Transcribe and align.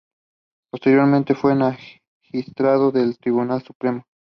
Posteriormente 0.71 1.35
fue 1.35 1.53
magistrado 1.53 2.89
del 2.89 3.19
Tribunal 3.19 3.61
Supremo. 3.61 4.03